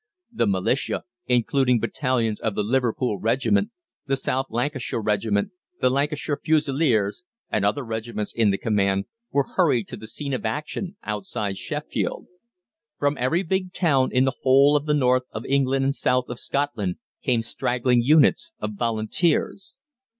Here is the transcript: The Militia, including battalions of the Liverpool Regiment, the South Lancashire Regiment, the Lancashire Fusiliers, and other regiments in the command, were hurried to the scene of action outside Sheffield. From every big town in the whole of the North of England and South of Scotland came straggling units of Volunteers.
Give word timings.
The 0.33 0.47
Militia, 0.47 1.03
including 1.27 1.79
battalions 1.79 2.39
of 2.39 2.55
the 2.55 2.63
Liverpool 2.63 3.19
Regiment, 3.19 3.69
the 4.07 4.17
South 4.17 4.47
Lancashire 4.49 4.99
Regiment, 4.99 5.51
the 5.79 5.91
Lancashire 5.91 6.39
Fusiliers, 6.43 7.23
and 7.51 7.63
other 7.63 7.85
regiments 7.85 8.33
in 8.33 8.49
the 8.49 8.57
command, 8.57 9.05
were 9.31 9.43
hurried 9.55 9.87
to 9.89 9.97
the 9.97 10.07
scene 10.07 10.33
of 10.33 10.43
action 10.43 10.97
outside 11.03 11.59
Sheffield. 11.59 12.25
From 12.97 13.15
every 13.19 13.43
big 13.43 13.73
town 13.73 14.09
in 14.11 14.25
the 14.25 14.37
whole 14.41 14.75
of 14.75 14.87
the 14.87 14.95
North 14.95 15.25
of 15.33 15.45
England 15.45 15.85
and 15.85 15.93
South 15.93 16.29
of 16.29 16.39
Scotland 16.39 16.95
came 17.21 17.43
straggling 17.43 18.01
units 18.01 18.53
of 18.57 18.71
Volunteers. 18.73 19.77